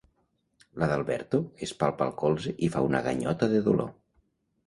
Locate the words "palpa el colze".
1.83-2.53